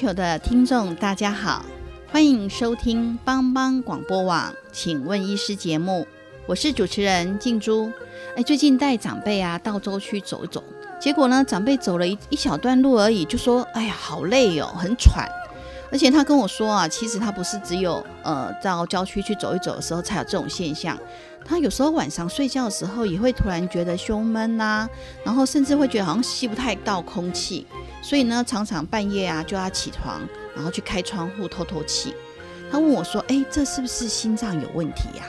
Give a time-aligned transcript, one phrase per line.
[0.00, 1.62] 球的听众，大家好，
[2.10, 6.06] 欢迎收听帮帮广播网，请问医师节目，
[6.46, 7.92] 我是主持人静珠。
[8.34, 10.64] 哎，最近带长辈啊到州区走一走，
[10.98, 15.28] 结果呢，长辈走了一一小段路而已，就说：“哎呀，好累哦，很喘。”
[15.92, 20.96] 而且他跟我说啊，其实他不是只有呃到郊区去走一走的时候才有这种现象。
[21.44, 24.88] 他有时候晚上睡觉的时候也会突然觉得胸闷呐，
[25.24, 27.66] 然后甚至会觉得好像吸不太到空气，
[28.02, 30.20] 所以呢，常常半夜啊就要起床，
[30.54, 32.14] 然后去开窗户透透气。
[32.70, 35.24] 他问我说：“哎，这是不是心脏有问题呀？”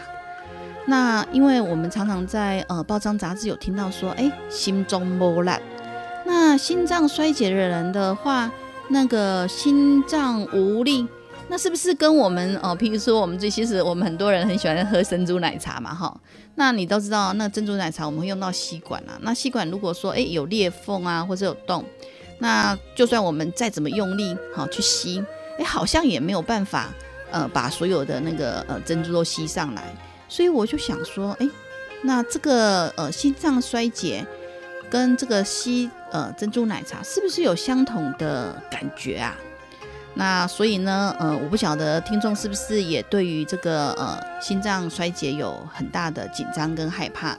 [0.85, 5.59] 那因为我们常常在呃报章杂志有听到说：“哎，心中磨烂。”
[6.23, 8.51] 那心脏衰竭的人的话，
[8.91, 11.07] 那个心脏无力。
[11.47, 12.73] 那是不是跟我们哦？
[12.79, 16.15] 譬如说，我们这其实我们很多人很喜欢喝珍珠奶茶嘛，哈。
[16.55, 19.19] 那你都知道，那珍珠奶茶我们会用到吸管啊。
[19.21, 21.83] 那吸管如果说哎有裂缝啊，或者有洞，
[22.39, 25.21] 那就算我们再怎么用力好去吸，
[25.59, 26.89] 哎，好像也没有办法
[27.31, 29.83] 呃把所有的那个呃珍珠都吸上来。
[30.29, 31.49] 所以我就想说，哎，
[32.01, 34.25] 那这个呃心脏衰竭
[34.89, 39.35] 跟这个吸呃珍珠奶茶是不是有相同的感觉啊？
[40.13, 47.37] 那所以呢，呃，我不晓得听众是不是也对于这个呃心脏衰竭有很大的紧张跟害怕。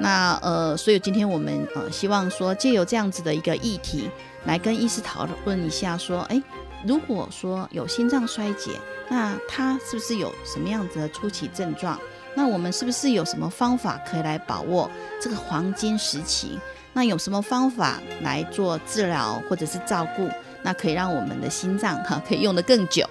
[0.00, 4.08] 那呃，所以今天我们呃希望说借由这样子的一个议题
[4.46, 6.42] 来跟医师讨论一下，说，哎，
[6.86, 8.70] 如果说有心脏衰竭，
[9.10, 11.98] 那它是不是有什么样子的初期症状？
[12.34, 14.90] 那我们是不是有什么方法可以来把握
[15.20, 16.58] 这个黄金时期？
[16.92, 20.28] 那有什么方法来做治疗或者是照顾？
[20.62, 23.08] 那可以让我们的心脏哈可以用得更久。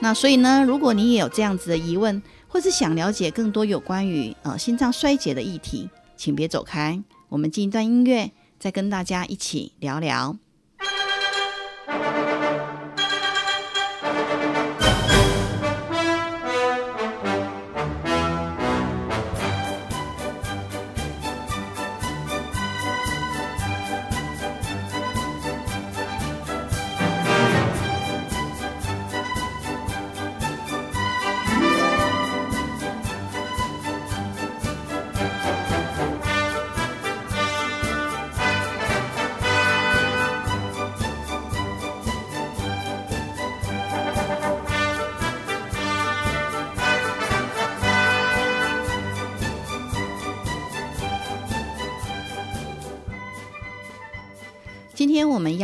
[0.00, 10.36] 那所以呢，如果你也有这样子的疑问，或是想了解更多有关于呃心脏衰竭的议题，请别走开，我们进一段音乐，再跟大家一起聊聊。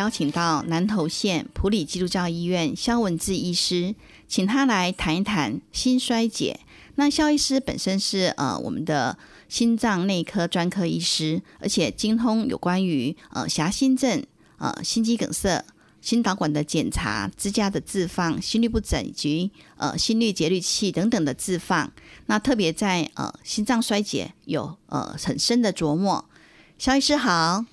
[0.04, 3.94] 邀请到南投县普里基督教医院肖文志医师，
[4.28, 6.60] 请他来谈一谈心衰竭。
[6.96, 9.16] 那肖医师本身是呃我们的
[9.48, 14.22] 心脏内科专科医师，而且精通有关于呃狭心症、
[14.58, 15.64] 呃心肌梗塞、
[16.02, 21.90] 心导管的检查、支架的置放、心律不整以及呃心率节律器等等的置放。
[22.26, 26.26] 那特别在呃心脏衰竭有呃很深的琢磨。
[26.76, 27.64] 肖医师好。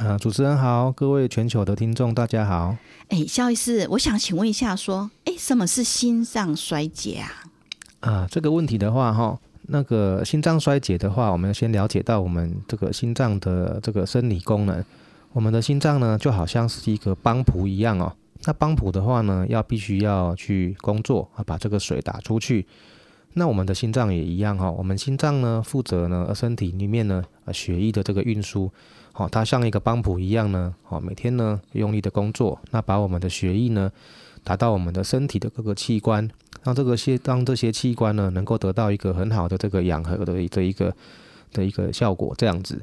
[0.00, 2.74] 啊，主持人好，各位全球的听众大家好。
[3.08, 7.28] 哎，肖医师，我想请问一下，说，哎，什么是心脏衰竭啊？
[8.00, 9.38] 啊，这个问题的话，哈，
[9.68, 14.82] 那个心脏衰竭的话，我们要先了解到我们这个心脏的这个生理功能。
[15.34, 18.10] 我们的心脏呢，就好像是一个帮浦一样哦。
[18.44, 22.66] 那帮浦的话呢，要必须要去工作啊，把这个水打出去。
[23.34, 27.22] 那我们的心脏也一样哈，我们心脏呢，负责呢身体里面呢
[27.52, 28.72] 血液的这个运输。
[29.12, 33.90] 好，它像一个帮浦一样呢，好，每天呢用力的工作，那把我们的血液呢
[34.42, 36.26] 打到我们的身体的各个器官，
[36.62, 40.94] 让这个些让这些器官呢能够得到一个很好的这个氧合的这一个
[41.52, 42.82] 的一个效果，这样子。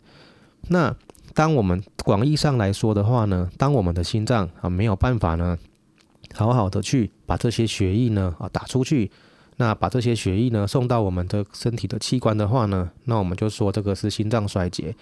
[0.68, 0.96] 那
[1.34, 5.58] 当我们广义上来说的话呢，当我们的心脏啊没有办法呢
[6.34, 9.10] 好好的去把这些血液呢啊打出去，
[9.56, 14.94] 那把这些血液呢送到我们的身体的器官的话呢，那我们就说这个是心脏衰竭。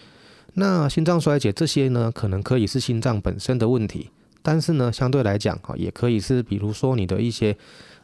[0.57, 4.10] 那心脏衰竭这些呢，可能可以是心脏本身的问题，
[4.42, 7.56] 但是呢，相对来讲哈，也可以是比如说你的一些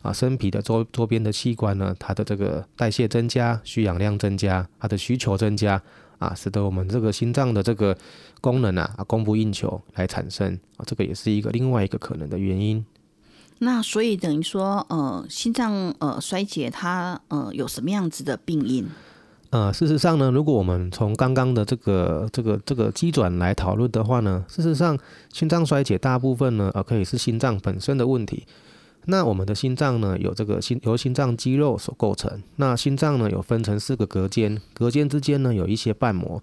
[0.02, 5.82] 啊身体的周周边的器官呢，它的这个代谢增加，需氧量增加，它的需求增加
[6.20, 7.98] 啊，使得我们这个心脏的这个
[8.42, 12.86] 功能啊啊供不应求来产生啊，这个也是一个另外一个可能的原因。
[13.60, 18.90] 那所以等于说，呃，心脏呃衰竭它呃有什么样子的病因？
[19.52, 24.98] 呃，事实上呢，如果我们从刚刚的这个这个这个基转来讨论的话呢，事实上
[25.34, 28.46] 心脏衰竭大部分呢，呃，可以是心脏本身的问题。
[29.06, 32.42] 那我们的心脏呢，有这个心由心脏肌肉所构成。
[32.56, 36.42] 那心脏呢，有分成四个隔间，隔间之间呢，有一些瓣膜。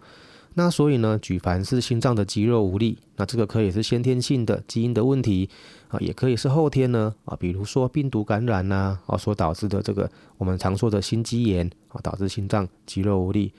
[0.59, 5.49] 那所以呢，举凡是心脏的肌肉无力，那这个可以是先天性的基因的问题
[5.87, 13.53] 啊，也可以是后天呢啊，比如说病毒感染呐啊所导致的这个我们常说的心肌炎啊，导致心脏肌肉无力。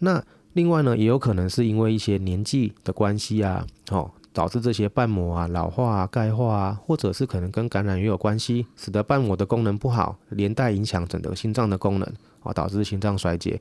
[0.00, 0.22] 那
[0.52, 12.06] 另外呢，也有可能是因为一些年纪的关系啊，哦，导致这些瓣膜啊老化、啊、钙化啊，或者是可能跟感染也有关系，使得瓣膜的功能不好，连带影响整个心脏的功能
[12.42, 13.58] 啊，导致心脏衰竭，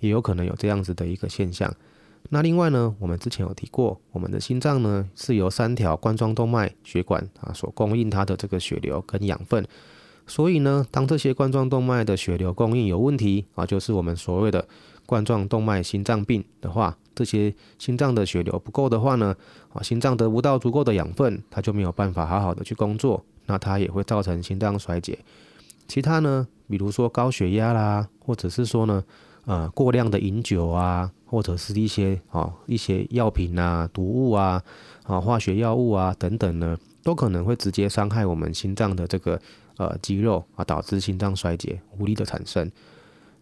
[0.00, 1.72] 也有可能有这样子的一个现象。
[2.30, 9.66] 那另外呢，我们之前有提过，我们的心脏呢是由三条冠状动脉血管啊所供应它的这个血流跟养分，
[10.26, 14.68] 所以呢，当这些冠状动脉的血流供应有问题啊，就是我们所谓的
[15.06, 19.34] 冠状动脉心脏病的话，这些心脏的血流不够的话呢，
[19.72, 25.18] 啊，心脏得不到足够的养分，它就没有办法好好的去工作，那它也会造成心脏衰竭。
[25.86, 29.02] 其他呢，比如说高血压啦，或者是说呢。
[29.48, 34.62] 呃，过量的饮酒啊，或者是一些啊一些药品啊、毒物啊、
[35.04, 39.40] 啊化学药物啊等等呢，都可能会直接伤害我们心脏的这个
[39.78, 42.70] 呃肌肉啊，导致心脏衰竭、无力的产生。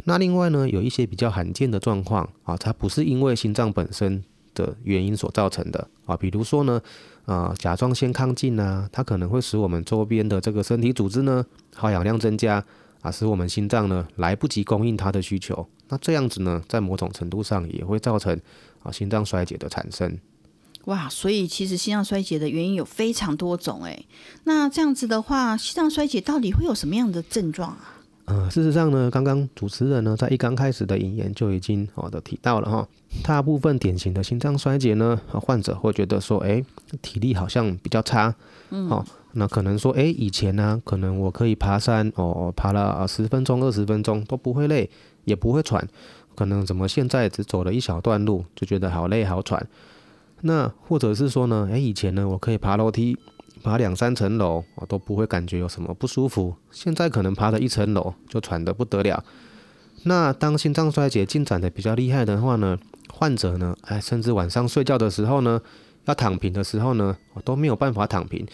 [0.04, 4.22] 那另外呢，有一些比较罕见的状况啊，它不是因为心脏本身
[4.54, 6.80] 的原因所造成的啊，比如说呢，
[7.24, 11.44] 啊甲状腺亢进啊，它可能会使我们周边的这个身体组织呢
[11.74, 12.64] 耗氧量增加。
[13.06, 18.36] 啊，使我们心脏呢来不及供应它的需求，那这样子呢，在某种程度上也会造成
[18.82, 20.18] 啊心脏衰竭的产生。
[20.86, 24.06] 哇，所以其实心脏衰竭的原因有非常多种诶。
[24.42, 27.94] 那这样子的话，心脏衰竭到底会有什么样的症状啊？
[28.24, 32.88] 呃，事实上呢，刚刚主持人呢在一刚开始的引言就已经好的提到了哈，
[33.22, 36.60] 大部分典型的心脏衰竭呢，患者会觉得说，哎，
[37.00, 38.34] 体力好像比较差，
[38.70, 39.04] 嗯，好。
[39.38, 44.88] 那可能说，哎，以前呢，可能我可以爬山，哦，爬了十分钟、二十分钟都不会累，
[45.24, 45.86] 也不会喘。
[46.34, 49.66] 可能怎么现在只走了一小段路就觉得好累好喘？
[50.40, 53.16] 那或者是说呢，哎，以前呢我可以爬楼梯，
[53.62, 56.54] 爬两三层楼，我都不会感觉有什么不舒服。
[56.70, 59.22] 现在可能爬了一层楼就喘得不得了。
[60.04, 62.78] 那当心脏衰竭进展的比较厉害的话呢，
[63.12, 65.60] 患者呢，哎，甚至晚上睡觉的时候呢，
[66.06, 68.46] 要躺平的时候呢，我都没有办法躺平。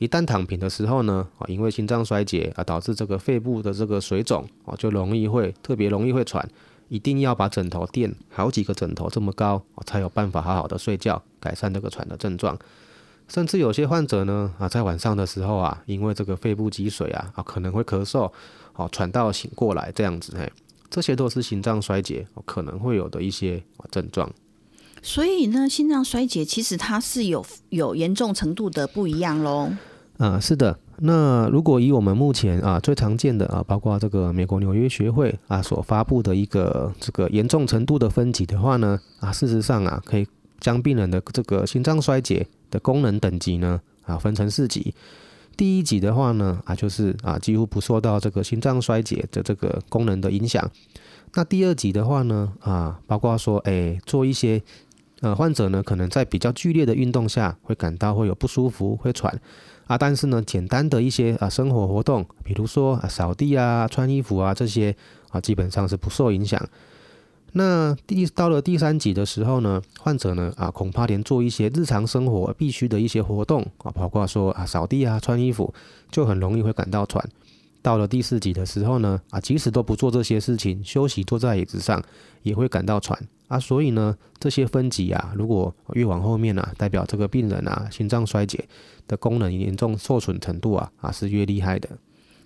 [0.00, 6.48] 一旦躺平的时候呢，啊，因为心脏衰竭啊，导致这个肺部的这个水肿啊，就容易会特别容易会喘，
[6.88, 12.58] 一定要把枕头垫好几个枕头这么高，才有办法好好的睡觉，改善这个喘的症状。
[13.28, 18.32] 甚至有些患者呢，啊，在晚上的时候啊，因为这个肺部积水啊，啊，可能会咳嗽，
[18.76, 20.50] 哦，喘到醒过来这样子，嘿，
[20.88, 24.32] 这些都是心脏衰竭可能会有的一些症状。
[25.02, 29.70] 所以呢，心脏衰竭其实它是有有严重程度的不一样喽。
[30.20, 30.78] 啊，是的。
[30.98, 40.28] 那如果以我们目前啊最常见的啊，包括这个美国纽约学会啊所发布的一个这个严重程度的分级的话呢，啊，事实上啊，可以
[40.60, 44.94] 将病人的这个心脏衰竭的功能等级呢啊分成四级。
[45.56, 50.70] 第一级的话呢啊，就是啊几乎不受到这个心脏衰竭的这个功能的影响。
[51.32, 54.60] 那第二级的话呢啊，包括说哎做一些
[55.22, 59.40] 呃患者呢可能在比较剧烈的运动下会感到会有不舒服，会喘。
[59.90, 64.94] 啊，但是呢，简单的一些啊生活活动，比如说啊扫地啊、穿衣服啊这些
[65.30, 66.64] 啊，基本上是不受影响。
[67.54, 75.74] 那第到了第三级的时候呢，患者呢啊恐怕连做一些日常生活必须的一些活动啊，包括说啊扫地啊、穿衣服，
[76.08, 77.28] 就很容易会感到喘。
[77.82, 82.02] 到了第四级的时候呢，啊即使都不做这些事情，休息坐在椅子上
[82.42, 83.18] 也会感到喘。
[83.48, 88.64] 啊，所以呢，这些分级啊，如果越往后面啊，代表这个病人啊，心脏衰竭
[89.08, 91.88] 的功能严重受损程度啊，啊是越厉害的。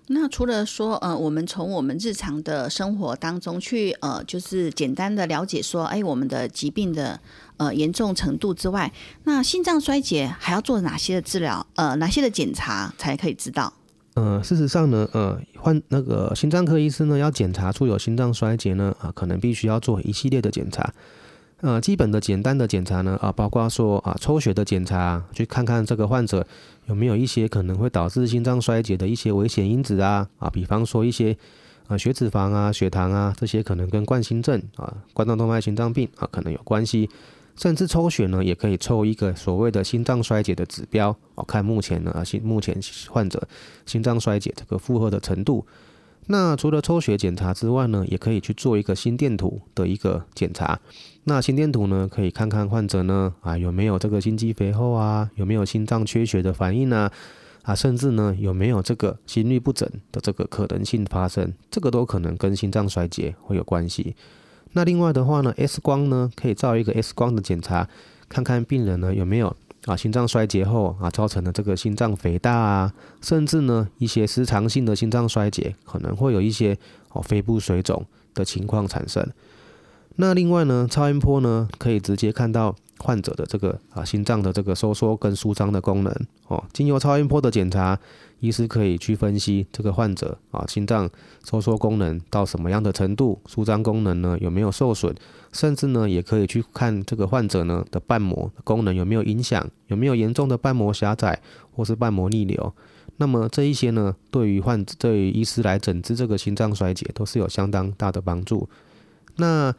[0.07, 7.21] 那除了说，呃，我们从我们日常的生活当中去，呃，就是简单的了解说，哎，我们的疾病的
[7.59, 8.91] 呃严重程度之外，
[9.25, 11.67] 那心脏衰竭还要做哪些的治疗？
[11.75, 13.73] 呃，哪些的检查才可以知道？
[14.15, 20.93] 呃，事实上呢，呃，患那个心脏科医师呢，要检查出有心脏衰竭呢，啊，可能必须要做一系列的检查。
[21.61, 26.47] 呃，基本的简单的检查呢，啊，包括说啊，抽血的检查，去看看这个患者
[26.87, 31.37] 有没有一些可能会导致心脏衰竭的一些危险因子啊，啊，比方说一些
[31.89, 37.09] 啊血脂肪啊、血糖啊这些可能跟冠心症啊、冠状动脉心脏病啊可能有关系，
[37.57, 43.47] 甚至抽血呢也可以抽一个所谓的心脏衰竭的指标，哦，看目前呢心目前患者
[43.87, 45.67] 心脏衰竭这个负荷的程度。
[46.27, 50.81] 那除了抽血检查之外呢，也可以去做一个心电图的一个检查。
[51.25, 57.13] 那心电图呢，可以看看患者呢啊有没有这个心肌肥厚啊，有没有心脏缺血的反应啊？
[57.63, 61.53] 啊，甚至呢有没有这个心律不整的这个可能性发生？
[61.71, 64.17] 这个都可能跟心脏衰竭会有关系。
[64.75, 67.89] 那另外的话呢，X 光呢可以照一个 X 光的检查，
[68.29, 69.57] 看看病人呢有没有。
[69.87, 76.75] 啊，心脏衰竭后啊，造成的这个心脏肥大啊，甚至呢一些失常性的心脏衰竭，可能会有一些
[77.13, 78.03] 哦肺部水肿
[78.33, 79.23] 的情况产生。
[80.17, 86.11] 那另外呢，超音波呢可以直接看到患者的这个啊心脏的这个收缩跟舒张的功能
[86.49, 87.99] 哦，经由超音波的检查。
[88.45, 91.09] 医师可以去分析这个患者啊，心脏
[91.49, 95.15] 收缩功能到什么样的程度，舒张功能呢有没有受损，
[95.51, 101.41] 甚至呢也可以去看这个患者呢的瓣膜功能有没有影响，有没有严重的瓣膜狭窄
[101.73, 102.75] 或是瓣膜逆流。
[103.17, 108.69] 那么这一些呢，对于患者对于医师来诊治这个心脏衰竭都是有相当大的帮助。
[109.37, 109.75] 那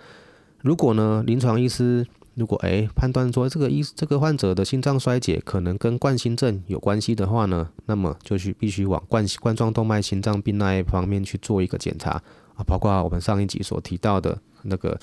[0.61, 12.11] 如果呢，临床医师如果诶判断说这个医这个患者的心脏衰竭可能跟冠心症有关系的话呢，那么就去必须往冠冠状动脉心脏病那一方面去做一个检查
[12.55, 14.99] 啊，包括我们上一集所提到的那个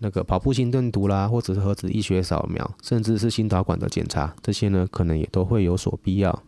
[0.00, 6.42] 那个跑步心电图啦，或者是核子医学扫描，甚至是心导管的检查，这些呢可能也都会有所必要。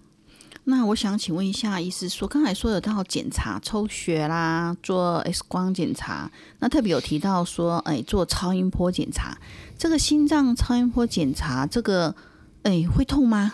[0.67, 9.37] 那我想请问一下，医师说刚才说有到检查抽血啦，做 X 光检查，那特别有提到说，哎，做超音波检查，
[9.77, 12.15] 这个心脏超音波检查，这个
[12.63, 13.53] 哎会痛吗？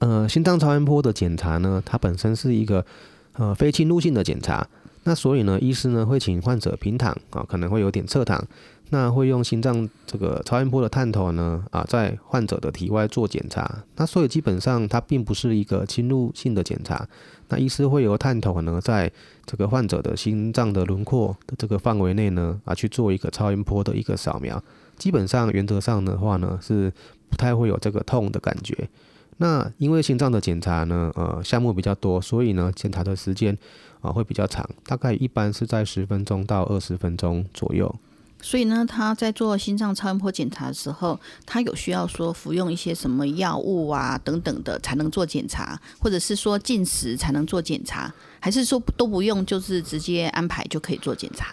[0.00, 2.84] 呃，心脏超音波的检查呢，它本身是一个
[3.32, 4.68] 呃非侵入性的检查，
[5.04, 8.46] 那所以呢，医师呢会请患者平躺啊，可能会有点侧躺。
[8.90, 13.84] 那会用心脏这个超音波的探头呢，啊，在患者的体外做检查。
[13.96, 17.06] 那所以基本上它并不是一个侵入性的检查。
[17.50, 19.10] 那医师会由探头呢，在
[19.44, 24.62] 这个患者的心脏的轮廓的这个范围内呢，啊，去做一个超音波的一个扫描。
[24.96, 26.90] 基本上原则上的话呢，是
[27.28, 28.88] 不太会有这个痛的感觉。
[29.36, 33.56] 那因为心脏的检查呢，呃，项目比较多，所以呢，检查的时间
[34.00, 37.94] 啊会比较长，大概一般是在十分钟到二十分钟左右。
[38.40, 51.48] 所以呢，他在做心脏超音波检查的时候，他有需要说服用一些什么药物啊等等的才能做检查，或者是说进食才能做检查，还是说都不用，就是直接安排就可以做检查？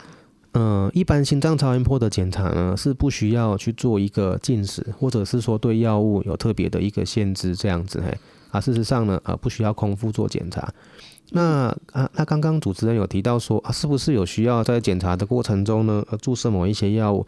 [0.54, 8.18] 嗯，一般心脏超音波的检查呢，是不需要去做一个进食，或者是说对药物有特别的一个限制这样子嘿。
[8.52, 10.72] 啊，事实上呢，啊，不需要空腹做检查。
[11.32, 17.26] 那啊，那刚刚主持人有提到说啊，是不是有需要在检查的过程中呢，呃，注射某一些药物？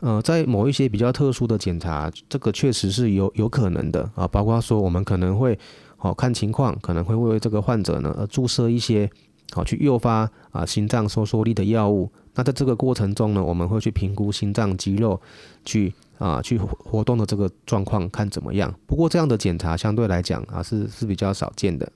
[0.00, 5.58] 呃，在某一些比较特殊的检查，这个确实是有有可能的啊，包括说我们可能会
[5.98, 9.10] 哦看情况，可能会为这个患者呢呃注射一些
[9.52, 12.10] 好去诱发啊心脏收缩力的药物。
[12.34, 15.20] 那在这个过程中呢，我们会去评估心脏肌肉
[15.64, 18.74] 去啊去活动的这个状况看怎么样。
[18.86, 21.90] 不过这样的检查相对来讲啊是是比较少见的。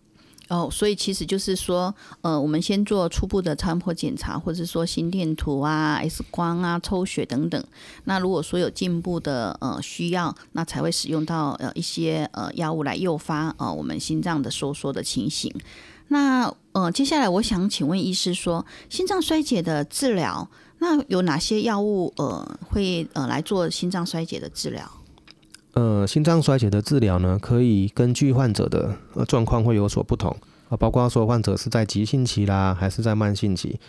[0.49, 7.65] 哦，所以其实就是说，呃，我们先做初步的超音波检查，或者说心电图啊、X 光啊、抽血等等。
[8.05, 15.51] 那如果说有进一步的呃需要，那才会使用到呃一些呃药物来诱发呃我们心脏的收缩的情形。
[16.09, 20.47] 那呃接下来我想请问医师说，心脏衰竭的治疗，
[20.79, 24.87] 那有哪些药物呃会呃来做心脏衰竭的治疗？
[25.75, 30.31] 呃，心脏衰竭的治疗呢，可以根据患者的呃状况会有所不同
[30.69, 33.81] 啊，包括说患者是在急性期啦，还是在慢性期。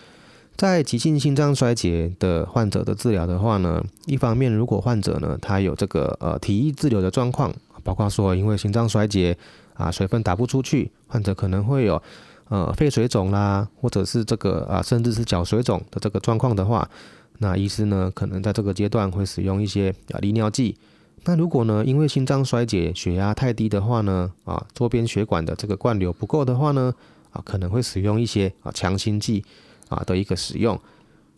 [0.56, 9.38] 在急性心脏衰竭的患者的治疗的话呢，一方面如果患者呢他有这个呃体液滞留的状况，包括说因为心脏衰竭
[9.76, 12.02] 啊水分打不出去，患者可能会有
[12.50, 16.90] 呃肺水肿啦，或者是这个啊甚至是脚水肿的这个状况的话，
[17.38, 20.76] 那医师呢可能在这个阶段会使用一些啊利尿剂。
[21.24, 26.94] 那如果呢，因为心脏衰竭，血压太低的话呢，啊，周边血管的这个灌流不够的话呢，
[27.32, 29.44] 啊，可能会使用一些啊强心剂
[29.90, 30.80] 啊的一个使用。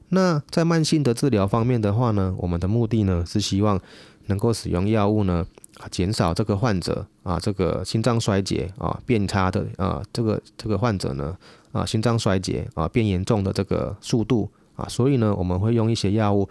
[0.09, 3.79] 那在慢性的治疗方面的话呢，我们的目的呢是希望
[4.25, 5.45] 能够使用药物呢，
[5.79, 11.37] 啊，减少这个患者啊这个心脏衰竭啊变差的啊这个这个患者呢
[11.71, 16.47] 啊心脏衰竭啊变严重的这个速度啊，所以呢，我们会用一些药物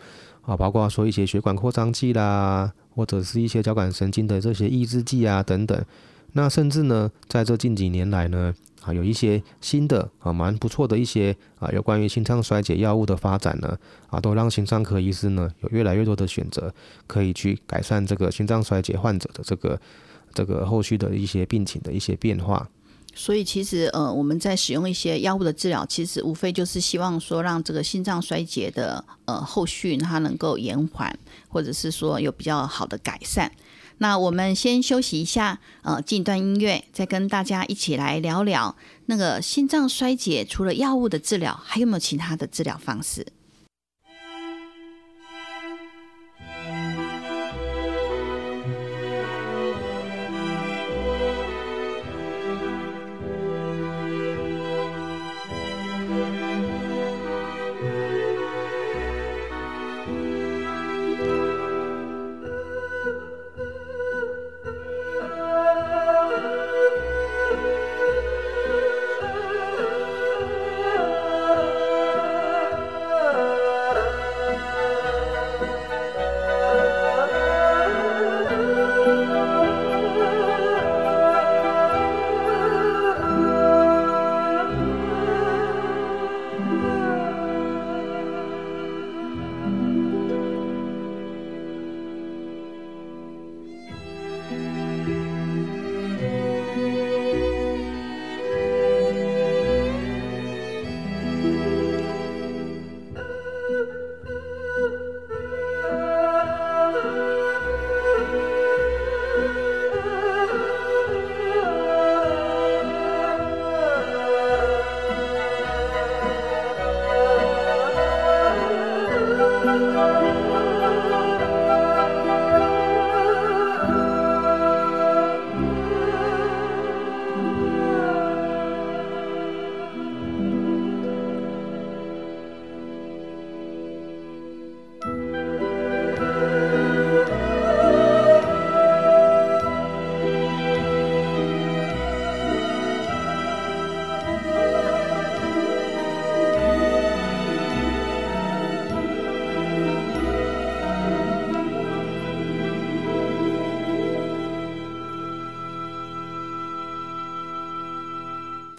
[0.46, 5.80] 啊，包括说一些血管扩张剂啦，或者是一些交感神经的这些抑制剂啊等等。
[6.32, 16.74] 那甚至呢，在这近几年来呢，啊，有一些新的啊蛮不错的一些啊有关于心脏衰竭药物的发展呢，啊，都让心脏科医师呢有越来越多的选择，
[17.06, 19.80] 可以去改善这个心脏衰竭患者的这个
[20.34, 22.68] 这个后续的一些病情的一些变化。
[23.18, 31.18] 所以其实呃，我们在使用一些药物的治疗，其实无非就是希望说让这个心脏衰竭的呃后续它能够延缓，
[31.48, 33.50] 或者是说有比较好的改善。
[33.98, 43.26] 那我们先休息一下，呃，进段音乐，再跟大家一起来聊聊那个心脏衰竭，除了药物的治疗，还有没有其他的治疗方式？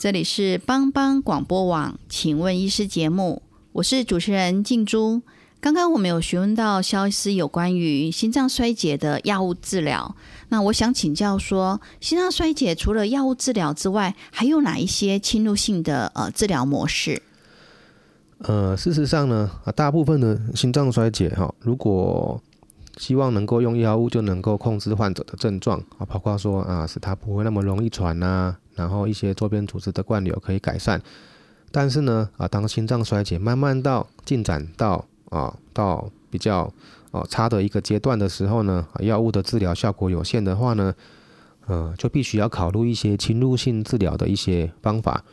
[0.07, 3.41] 这里是帮帮广播网，请问医师节目，
[3.73, 5.21] 我是主持人静珠。
[5.59, 10.15] 刚刚我们有询问到肖医师有关于心脏衰竭的药物治疗，
[10.47, 17.21] 那我想请教说，心脏衰竭除了药物治疗之外，还有哪一些侵入性的呃治疗模式？
[18.37, 22.41] 呃，事实上呢，啊，大部分的心脏衰竭哈，如果
[22.95, 28.55] 希望能够用药物就能够控制患者的症状啊，包括说啊，使他不会那么容易喘呐。
[28.77, 31.01] 然后一些周边组织的灌流可以改善，
[31.71, 36.71] 但是呢，啊，当心脏衰竭慢慢到进展到啊到比较
[37.11, 40.93] 哦差的一个阶段的时候呢，药物的治疗效果有限的话呢，
[41.65, 45.23] 呃，就必须要考虑一些侵入性治疗的一些方法。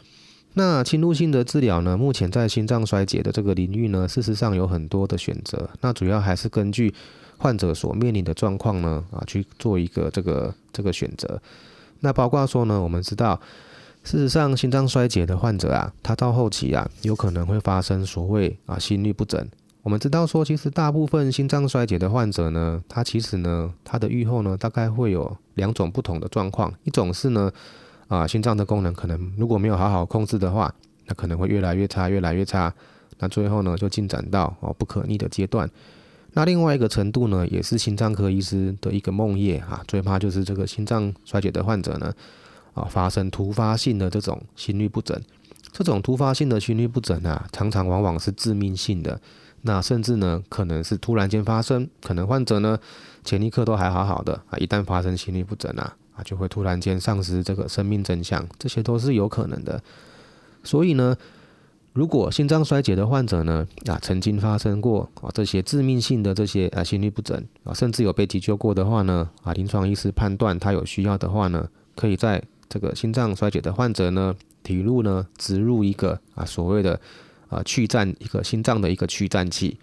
[0.54, 5.68] 那侵入性的治疗呢，目前在心脏衰竭的这个领域呢，事实上有很多的选择。
[5.80, 6.94] 那主要还是根据
[7.36, 11.42] 患者所面临的状况呢，啊，去做一个这个这个选择。
[12.04, 13.40] 那包括说呢，我们知道，
[14.02, 19.48] 事实上，心脏衰竭的患者啊，他到后期啊，有可能会发生所谓啊心律不整。
[19.80, 26.70] 我们知道说，其实大部分心脏衰竭的患者呢，他其实呢，他的愈后呢，大概会有两种不同的状况。
[26.84, 27.50] 一种是呢，
[28.08, 30.70] 啊，心脏的功能可能如果没有好好控制的话，
[31.06, 32.70] 那可能会越来越差，越来越差。
[33.18, 35.66] 那最后呢，就进展到哦不可逆的阶段。
[36.36, 42.12] 那另外一个程度呢，也是心脏科医师的一个梦魇哈，最怕就是这个心脏衰竭的患者呢，
[42.74, 45.16] 啊，发生突发性的这种心律不整。
[45.70, 49.20] 这种突发性的心律不整啊，常常往往是致命性的。
[49.62, 52.76] 那甚至呢，可能是突然间发生，可能患者呢
[53.24, 59.80] 前一刻都还好好的啊，一旦发生心律不整啊，啊，就会突然间丧失这个生命真相，这些都是有可能的。
[60.64, 61.16] 所以呢。
[61.94, 77.00] 如果心脏衰竭的患者呢，啊，曾经发生过啊这些致命性的这些啊心律不整啊，甚至有被急救过的话呢，啊，临床医师判断他有需要的话呢，可以在这个心脏衰竭的患者呢体入呢植入一个啊所谓的
[77.48, 79.78] 啊去颤一个心脏的一个去颤器。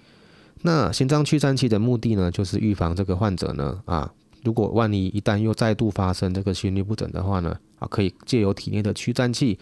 [0.63, 4.11] 那心脏去颤器的目的呢，就是预防这个患者呢啊，
[4.43, 9.57] 如果万一一旦又再度发生这个心律不整的话呢，啊，可以借由体内的去颤器。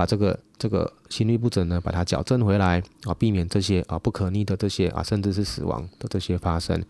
[0.00, 6.82] 把这个这个心律不整呢，把它矫正回来啊，避免这些啊不可逆的这些啊，甚至是死亡的这些发生。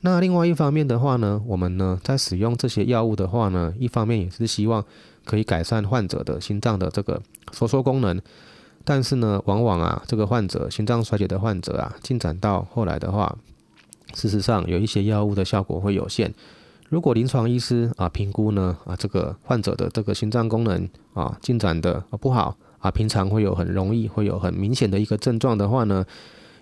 [0.00, 4.84] 那另外一方面的话呢，我们呢在使用这些药物的话呢，一方面也是希望
[5.24, 8.20] 可以改善患者的心脏的这个收缩功能。
[8.84, 13.38] 但是呢，往往啊，这个患者心脏衰竭的患者啊，进展到后来的话，
[14.14, 16.34] 事实上有一些药物的效果会有限。
[16.88, 26.04] 如果临床医师啊评估呢啊，这个患者的这个心脏功能啊进展的不好啊，平常会有很容易会有很明显的一个症状的话呢，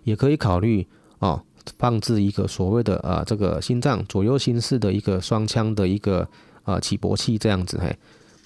[0.04, 0.86] 也可以考虑
[1.18, 1.42] 哦
[1.78, 6.28] 放置一个所谓的啊这个心脏左右心室的一个双腔的一个
[6.62, 7.94] 啊起搏器这样子嘿。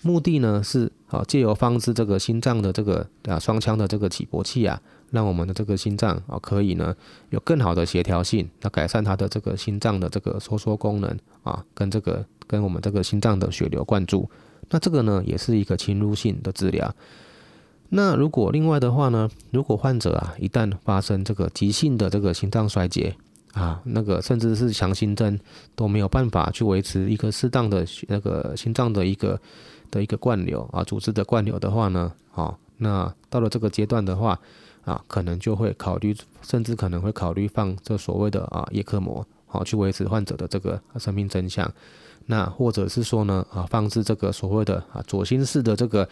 [0.02, 6.94] 目的呢是啊，借由放置这个心脏的这个啊双腔的这个起搏器啊，让我们的这个心脏啊可以呢
[7.30, 14.28] 有更好的协调性，那改善它的这个心脏的这个收缩功能啊，跟这个跟我们这个心脏的血流灌注。
[14.70, 16.94] 那这个呢也是一个侵入性的治疗。
[17.88, 23.16] 那如果另外的话呢，如果患者啊一旦发生这个急性的这个心脏衰竭
[23.52, 25.40] 啊，那个甚至是强心针
[25.74, 29.40] 都没有办法去维持一个适当的那个心脏的一个。
[29.90, 34.38] 的一个灌流啊，组织的灌流的话呢，好，那到了这个阶段的话
[34.84, 41.68] 啊，可能就会考虑，甚至可能会考虑放这所谓的啊叶克膜，好去维持患者的这个生命真相。
[42.26, 46.08] 那或者是说呢啊，放置这个所谓的啊左心室的这个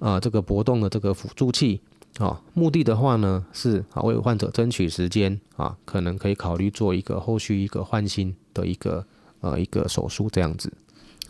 [0.00, 1.80] 啊这个搏动的这个辅助器
[2.18, 9.06] 啊，目的的话呢是啊为患者争取时间啊，可能可以考虑做一个后续一个换心的一个
[9.40, 10.72] 呃一个手术这样子。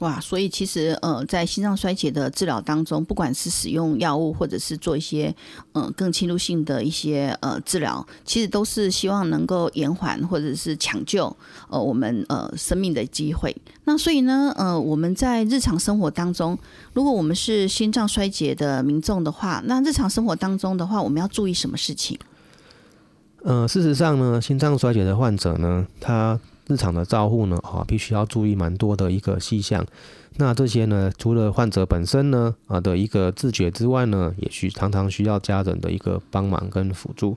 [0.01, 5.35] 哇，所以其实呃，在心脏衰竭的治疗当中，不管是使用药物，或者是做一些
[5.73, 11.35] 呃更侵入性的一些呃治疗，其实都是希望能够延缓或者是抢救
[11.69, 13.55] 呃我们呃生命的机会。
[13.85, 16.59] 那所以呢，呃，我们在日常生活当中，
[16.95, 22.19] 如果我们是心脏衰竭的民众的话，那日常生活当中的话，我们要注意什么事情？
[23.43, 26.39] 呃，事实上呢，心脏衰竭的患者呢，他
[26.70, 29.85] 日常的照护呢，啊，必须要注意蛮多的一个细项。
[30.37, 37.37] 那这些呢，除了患者本身呢，啊的一个自觉之外呢，也需常常需要家人的一个帮忙跟辅助。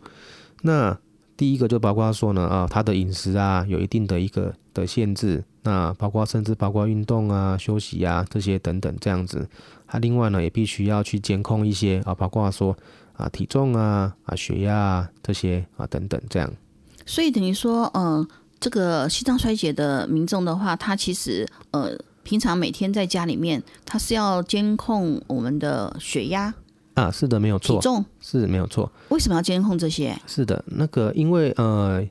[0.62, 0.96] 那
[1.36, 5.44] 第一个就包括说呢，啊，他的饮食啊，有一定的一个的限制。
[5.64, 9.50] 那包括甚至包括运动啊、休息啊这些等等这样子。
[9.88, 12.78] 他另外呢，也必须要去监控一些啊，包括说
[13.18, 16.48] 啊体重啊、啊血压啊这些啊等等这样。
[17.08, 18.26] 所以等于说，嗯。
[18.64, 26.54] 这个心脏衰竭的民众的话，他其实呃，平常每天在家里面，他是要监控我们的血压
[26.94, 28.90] 啊，是的，没有错，体重是没有错。
[29.10, 30.18] 为什么要监控这些？
[30.26, 32.02] 是的，那个因为呃，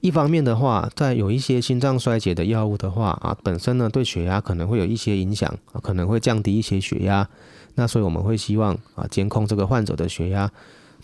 [0.00, 7.28] 一方面的话，在有一些心脏衰竭的药物的话啊，本身呢对血压可能会有一些影响啊，可能会降低一些血压，
[7.74, 10.50] 那所以我们会希望啊监控这个患者的血压。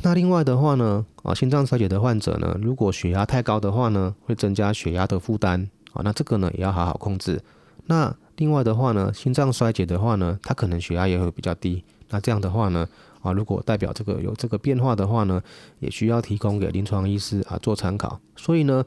[0.02, 7.42] 那另外的话呢，啊，心脏衰竭的患者呢，如果血压太高的话呢，会增加血压的负担，啊，那这个呢也要好好控制。
[7.86, 12.86] 那另外的话呢，心脏衰竭的话呢，它可能血压也会比较低，那这样的话呢，
[13.22, 15.42] 啊，如果代表这个有这个变化的话呢，
[15.80, 18.20] 也需要提供给临床医师啊做参考。
[18.36, 18.84] 所以呢，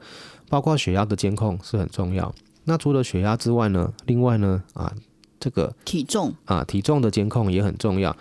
[0.48, 2.34] 包括血压的监控是很重要。
[2.66, 4.94] 那除了血压之外呢，另外呢，啊，
[5.40, 8.16] 这个体重啊，体重的监控也很重要。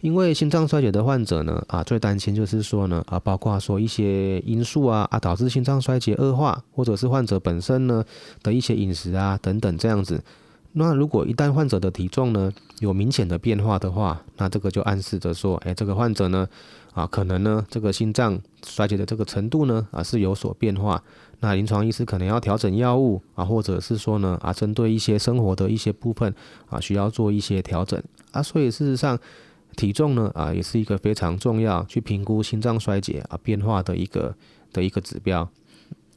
[0.00, 8.04] 因为心脏衰竭的患者呢，啊，最担心就是说呢，啊，包括说一些因素啊，啊，导致心脏衰竭恶化，或者是患者本身呢
[8.40, 10.22] 的一些饮食啊等等这样子。
[10.72, 16.48] 那如果一旦患者的体重呢有明显的变化的话，那这个就暗示着说，哎，这个患者呢，
[16.92, 21.02] 啊，可能呢这个心脏衰竭的这个程度呢，啊，是有所变化。
[21.40, 26.32] 那临床医师可能要调整药物啊，或者是说呢，啊，针对一些生活的一些部分
[26.68, 28.40] 啊，需要做一些调整啊。
[28.40, 29.18] 所以事实上。
[29.78, 34.34] 体重呢啊，也是一个非常重要去评估心脏衰竭啊变化的一个
[34.72, 35.48] 的一个指标。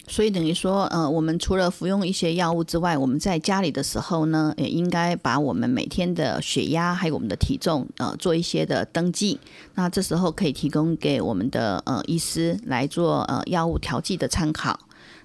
[0.08, 9.40] 所以等于说，呃，我们除了服用一些药物之外，我们在家里的时候呢，也应该把我们每天的血压还有我们的体重呃做一些的登记。
[9.76, 14.80] 那这时候可以提供给我们的呃医师来做呃药物调剂的参考。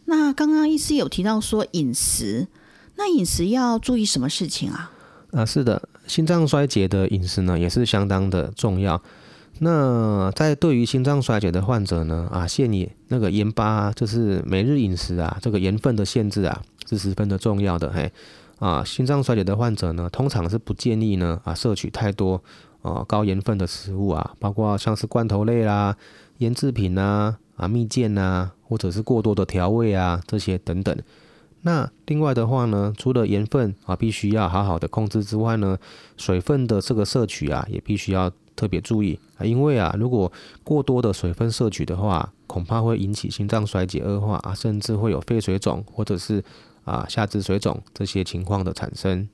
[0.05, 2.46] 那刚刚医师有提到说饮食，
[2.96, 4.92] 那饮食要注意什么事情啊？
[5.33, 5.88] 啊，是的。
[6.07, 9.01] 心脏衰竭的饮食呢，也是相当的重要。
[9.59, 17.90] 那在对于心脏衰竭的患者呢，啊，限盐那个盐巴就是每日饮食啊，这个盐分的限制啊，是十分的重要的。
[17.90, 18.12] 嘿，
[18.59, 22.42] 啊，心脏衰竭的患者呢，通常是不建议呢，啊，摄取太多
[22.83, 25.97] 啊高盐分的食物啊，包括像是罐头类啦、
[26.38, 30.95] 腌制品啊、啊蜜饯啊，或者是过多的调味啊这些等等。
[31.66, 35.76] 那另外的话呢，除了盐分啊必须要好好的控制之外呢，
[36.16, 40.31] 水分的这个摄取啊也必须要特别注意啊，因为啊，如果
[40.62, 46.40] 过多的水分摄取的话，恐怕会引起心脏衰竭恶化啊，甚至会有肺水肿或者是
[46.85, 49.29] 啊下肢水肿这些情况的产生。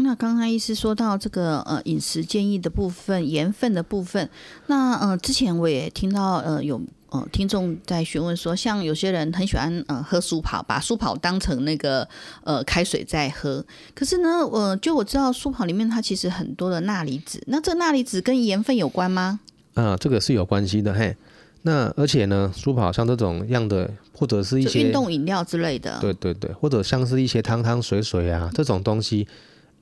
[0.00, 4.30] 那刚才医师说到这个呃饮食建议的部分，盐分的部分，
[4.68, 6.80] 那呃之前我也听到呃有
[7.10, 12.08] 呃听众在询问说，像有些人很喜欢呃喝苏跑，把苏跑当成那个
[12.44, 19.40] 呃开水在喝，可是呢，呃就我知道苏跑里面它其实很多的钠离子，那这个钠离子跟盐分有关吗？
[19.74, 21.16] 啊，这个是有关系的嘿。
[21.62, 29.26] 那而且呢，苏跑像这种样的，或者是一些运动饮料之类的，对对对，或者像是一些汤汤水水啊这种东西。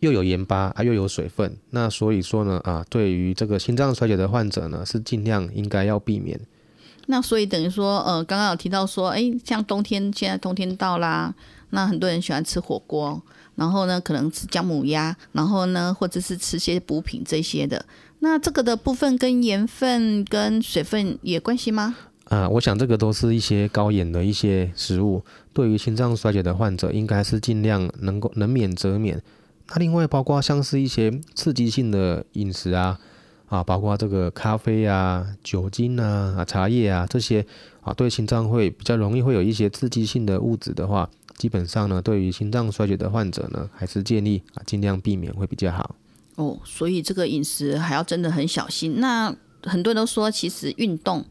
[0.01, 6.39] 又有盐巴啊，又有水分，那所以说呢，啊，对于这个心脏衰竭的患者呢，是尽量应该要避免。
[7.07, 11.35] 那所以等于说，呃，刚刚有提到说，哎，像冬天，现在冬天到啦，
[11.71, 13.23] 那很多人喜欢吃火锅，
[13.55, 17.87] 然后呢，可能吃姜母鸭，然后呢，或者是吃些补品这些的。
[18.19, 21.95] 那这个的部分跟盐分跟水分也关系吗？
[22.25, 29.23] 啊，我想这个都是一些高盐的一些食物，对于心脏衰竭的患者，应该是尽量能够能免则免。
[29.69, 32.99] 那另外包括像是一些刺激性的饮食啊，
[33.49, 37.45] 啊，包括这个咖啡啊、酒精啊、啊茶叶啊这些
[37.81, 45.97] 啊，对心脏会比较容易会有一些刺激性的物质的话，基本上呢，对于心脏衰竭的患者呢，还是建议啊尽量避免会比较好。
[46.37, 49.01] 哦，所以这个饮食还要真的很小心。
[49.01, 51.25] 那很多人都说，其实运动，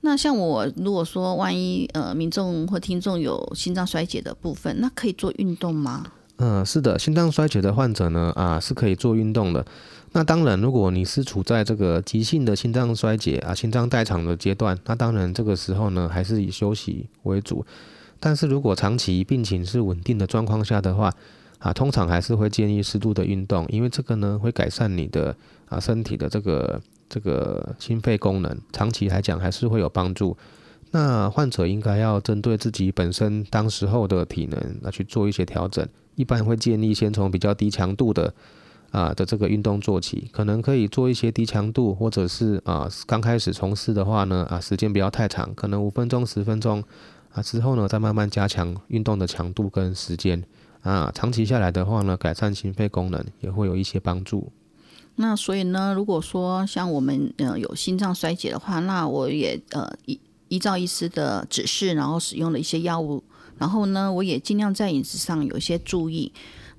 [0.00, 6.04] 那像我如果说万一呃民众或听众有心脏衰竭的部分，那可以做运动吗？
[6.38, 9.64] 嗯，是的，心脏衰竭的患者呢，啊，是可以做运动的。
[10.12, 17.64] 那当然，如果你是处在这个急性的心脏衰竭啊，心脏代偿的阶段，那当然这个时候呢，还是以休息为主。
[18.20, 21.12] 但是如果长期病情是稳定的状况下的话，
[21.58, 25.34] 啊，通常还是会建议适度的运动，因为这个呢，会改善你的
[25.70, 30.36] 啊身体的这个这个心肺功能，长期来讲还是会有帮助。
[30.90, 35.86] 那患者应该要针对自己本身当时候的体能，来去做一些调整。
[36.16, 38.34] 一般会建议先从比较低强度的
[38.90, 46.82] 啊的这个运动做起，可能可以做一些低强度，或者是啊刚开始从事的话呢啊时间不要太长，可能五分钟十分钟
[47.32, 50.42] 啊之后呢再慢慢加强运动的强度跟时间
[50.82, 54.50] 啊长期下来的话呢改善心肺功能也会有一些帮助。
[55.16, 63.22] 那所以呢如果说像我们呃有心脏衰竭的话，那我也呃依依照医师的指示，然后使用了一些药物。
[63.58, 66.30] 然后呢，我也尽量在饮食上有一些注意，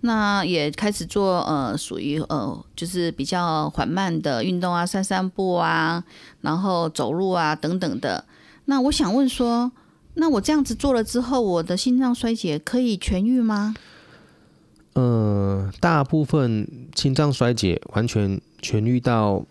[0.02, 6.04] 那也开始做呃，属于呃，就是比较缓慢的运动啊，散散步啊，
[6.42, 8.24] 然后走路啊等等的。
[8.66, 9.72] 那我想问说，
[10.14, 13.74] 那我这样子做了之后，我的心脏衰竭可以痊愈吗？
[14.94, 19.44] 呃，大部分心脏衰竭完全痊愈到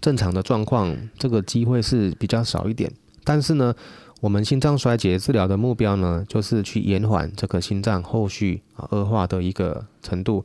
[0.00, 2.90] 正常的状况，这个机会是比较少一点，
[3.24, 3.74] 但是呢。
[4.22, 10.44] 我们心脏衰竭治疗的目标呢，就是去延缓这个心脏后续啊恶化的一个程度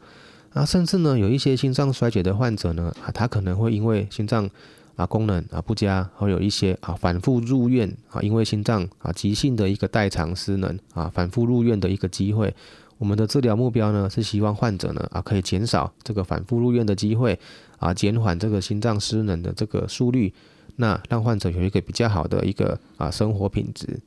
[0.52, 4.50] 啊，甚至呢有一些心脏衰竭的患者呢啊，他可能会因为心脏
[4.96, 12.52] 啊功能啊不佳，会有一些啊反复入院啊，因为心脏啊急性的一个代偿失能啊，反复入院的一个机会。
[12.98, 17.40] 我们的治疗目标呢，是希望患者呢啊可以减少这个反复入院的机会
[17.78, 20.34] 啊，减缓这个心脏失能的这个速率。
[20.78, 24.00] 那让患者有一个比较好的一个啊生活品质。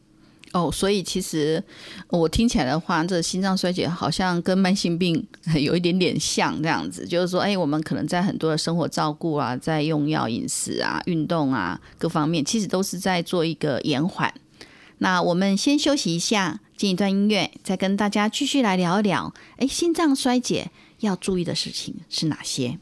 [0.52, 1.62] 哦，所以其实
[2.08, 14.34] 我听起来的话，这心脏衰竭好像跟慢性病有一点点像，这样子，就是说，哎，我们可能在很多的生活照顾啊，在用药、饮食啊、运动啊各方面，其实都是在做一个延缓。
[14.98, 22.76] 那我们先休息一下，进一段音乐，再跟大家继续来聊一聊，哎，心脏衰竭要注意的事情是哪些？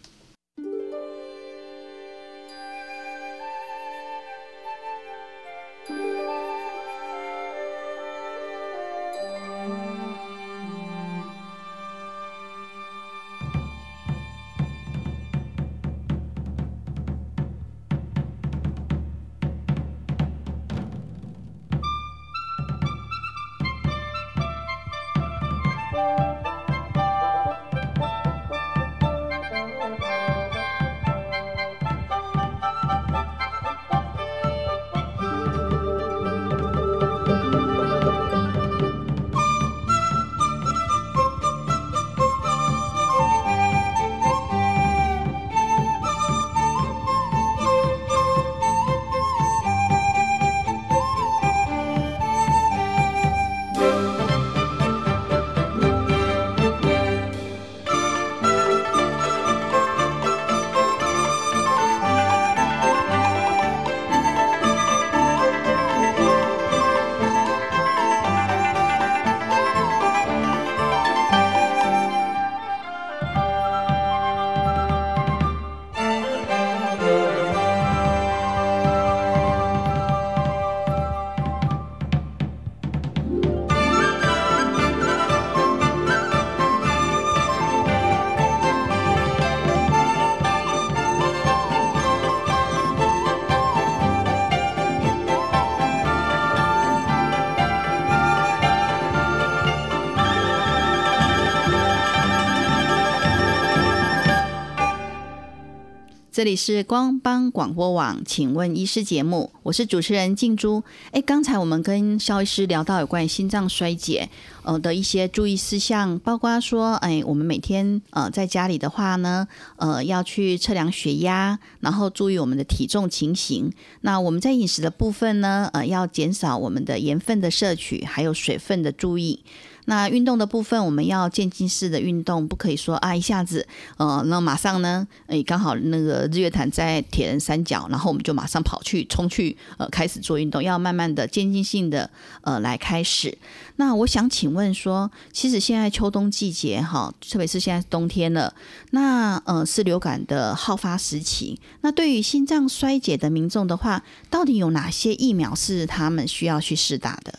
[106.38, 110.84] 这里是光帮广播网，请问医师节目，我是主持人静珠。
[111.10, 114.28] 哎，刚才我们跟肖医师聊到有关于心脏衰竭
[114.62, 119.48] 呃的一些注意事项，包括说，哎，我们每天呃在家里的话呢，
[119.78, 123.72] 呃要去测量血压，然后注意我们的体重情形。
[124.02, 129.42] 那我们在饮食的部分呢，呃要减少我们的盐分的摄取，还有水分的注意。
[129.88, 142.10] 那运动的部分，我们要渐进式的运动，不可以说啊一下子，呃，那马上呢，诶，刚好那个日月潭在铁人三角，然后我们就马上跑去冲去，呃，开始做运动，要慢慢的渐进性的
[142.42, 143.38] 呃来开始。
[143.76, 148.52] 那我想请问说，其实现在秋冬季节哈，特别是现在冬天了，
[148.90, 151.58] 那呃是流感的好发时期。
[151.80, 157.38] 那对于心脏衰竭的民众的话，到底有哪些疫苗是他们需要去试打的？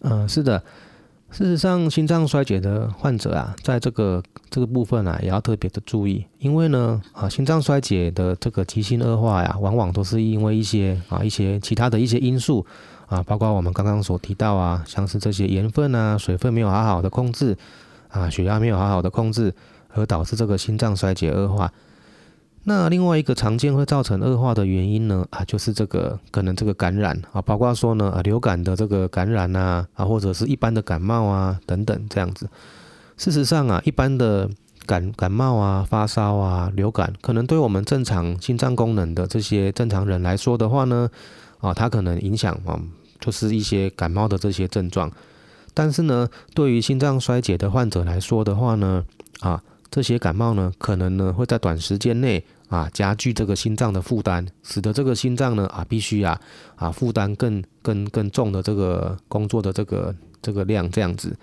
[0.00, 0.62] 嗯，是的。
[1.30, 12.64] 事实上，心脏衰竭的患者啊，在这个这个部分啊，也要特别的注意，因为呢，啊，心脏衰竭的这个急性恶化呀，往往都是因为一些啊一些其他的一些因素
[13.06, 17.56] 啊，包括我们刚刚所提到啊，像是这些盐分啊、水分没有好好的控制
[18.08, 19.52] 啊，血压没有好好的控制，
[19.92, 21.70] 而导致这个心脏衰竭恶化。
[22.68, 32.48] 那另外一个常见会造成恶化的原因呢，啊，就是这个可能这个感染啊，包括说呢，啊，流感的这个感染呐，啊，或者是一般的感冒啊等等这样子。
[33.16, 34.50] 事实上啊，一般的
[34.84, 41.08] 感感冒啊、发烧啊、流感，可能对我们正常心脏功能的这些正常人来说的话呢，
[41.60, 42.82] 啊，它可能影响啊，
[43.20, 45.08] 就是一些感冒的这些症状。
[45.72, 49.04] 但是呢，对于心脏衰竭的患者来说的话呢，
[49.38, 52.44] 啊，这些感冒呢，可能呢会在短时间内。
[52.68, 56.40] 啊，加剧这个心脏的负担，使得这个心脏呢啊，必须啊
[56.74, 61.36] 啊负担更更更重的这个工作的这个这个量这样子。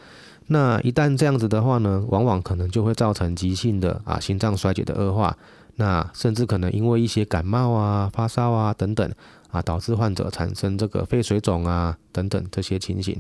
[0.48, 5.38] 那一旦这样子的话呢，往往可能就会造成急性的啊心脏衰竭的恶化。
[5.76, 9.12] 那甚至可能因为一些感冒啊、发烧啊等等
[9.50, 13.20] 啊，导致患者产生这个肺水肿啊等等这些情形。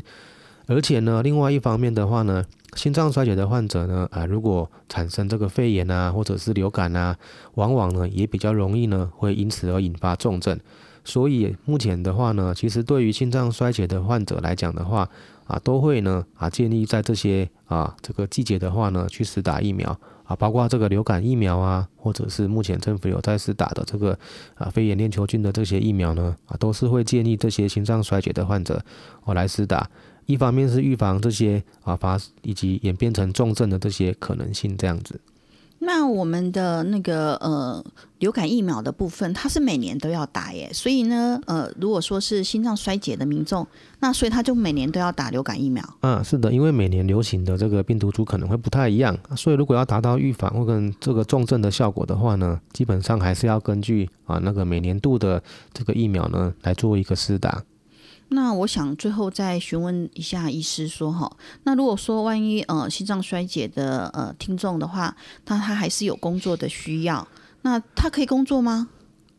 [0.66, 2.44] 而且呢，另外一方面的话呢，
[2.76, 7.18] 心脏衰竭的患者呢，啊，如果产生这个肺炎啊，或者是流感啊，
[7.56, 10.58] 往往呢也比较容易呢，会因此而引发重症。
[11.06, 15.10] 所以目前的话呢，其实对于心脏衰竭的患者来讲的话，
[15.48, 24.18] 啊，都会呢，啊，建议在这些啊这个季节的话呢，去施打疫苗啊，包括这个流感疫苗啊，或者是目前政府有在施打的这个
[24.56, 28.82] 啊肺炎链球菌的这些疫苗呢，啊，都是会建议这些心脏衰竭的患者
[29.26, 29.90] 哦来施打。
[30.26, 35.20] 一方面是预防这些啊发以及演变成重症的这些可能性，这样子。
[35.86, 37.84] 那我们的那个呃
[38.20, 43.68] 流感疫苗的部分，它是每年都要打耶，所以呢，呃，如果说是心脏衰竭的民众，
[44.00, 45.84] 那所以他就每年都要打流感疫苗。
[46.00, 57.62] 嗯，是的，因为每年流行的这个病毒株可能会不太一样，所以如果要达到预防或跟这个重症的效果的话呢，基本上还是要根据啊那个每年度的这个疫苗呢来做一个试打。
[58.34, 61.32] 那我想最后再询问一下医师说哈，
[61.66, 65.16] 那如果说万一呃心脏衰竭的呃听众的话，
[65.46, 67.28] 那他还是有工作的需要，
[67.62, 68.90] 那他可以工作吗？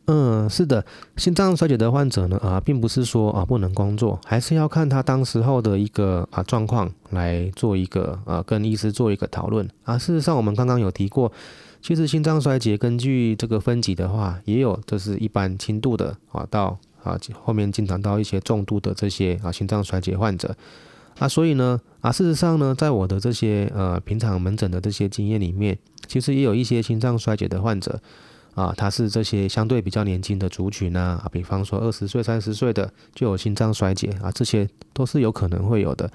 [0.07, 0.85] 嗯，是的，
[1.17, 9.97] 心脏衰竭的患者呢啊，并不是说啊不能工作，还是要看他当时候的一个啊状况来做一个呃跟医师做一个讨论啊。
[9.97, 11.29] 事实上，我们刚刚有提过，
[11.81, 16.77] 其实心脏衰竭根据这个分级的话，也有这是一般轻度的啊到。
[17.05, 20.55] 啊，后面经常到一些重度的这些啊心脏衰竭患者
[21.19, 28.01] 啊，所以呢啊，事实上呢，在我的这些呃平常门诊的这些经验里面，其实也有一些心脏衰竭的患者
[28.55, 36.11] 啊，他是这些相对比较年轻的族群啊，比方说二十岁、三十岁的就有心脏衰竭啊，这些都是有可能会有的。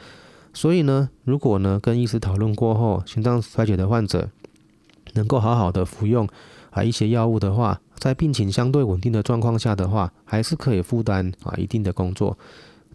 [0.53, 4.28] 所以呢，如果呢跟医师讨论过后，心脏衰竭的患者
[5.14, 6.28] 能够好好的服用
[6.70, 7.80] 啊一些药物的话。
[8.01, 12.36] 在病情相对稳定的状况下的话，还是可以负担啊一定的工作。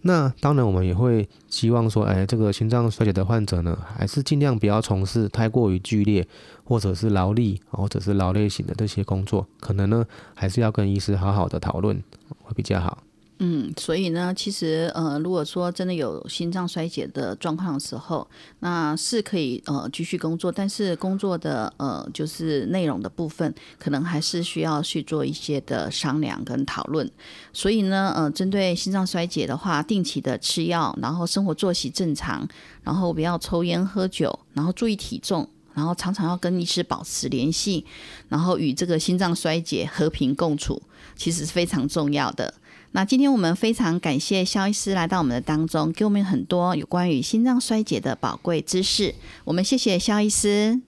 [0.01, 6.27] 那当然，我们也会希望说，哎，这个心脏衰竭的患者呢，还是尽量不要从事太过于剧烈
[6.63, 9.47] 或者是劳力或者是劳累型的这些工作。
[9.59, 12.03] 可能呢，还是要跟医师好好的讨论
[12.43, 13.04] 会比较好。
[13.39, 18.25] 嗯，所以呢，其实呃，如果说真的有心脏衰竭的状况的时候，
[18.59, 27.11] 那是可以呃继续工作，但是工作的呃就是内容的部分，可能还是需要去做一些的商量跟讨论。
[27.51, 32.47] 所以呢，呃，针对心脏衰竭的话，定期的吃药，然后生活作息正常，
[32.83, 37.85] 然后不要抽烟喝酒，然后注意体重，然后常常要跟医师保持联系，
[38.29, 40.81] 然后与这个心脏衰竭和平共处，
[41.17, 42.53] 其实是非常重要的。
[42.95, 49.13] 那今天我们非常感谢肖医师来到我们的当中，给我们很多有关于心脏衰竭的宝贵知识。
[49.43, 50.79] 我们谢谢肖医师。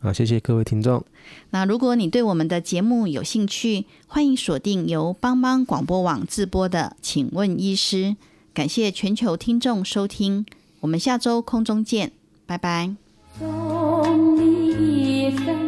[0.00, 1.04] 好，谢谢各位听众。
[1.50, 7.96] 那如果你对我们的节目有兴趣，欢迎锁定由帮帮广播网直播的《请问医师》。
[8.54, 10.46] 感谢全球听众收听，
[10.80, 12.10] 我们下周空中见，
[12.46, 12.94] 拜拜。
[13.38, 15.67] 送你一份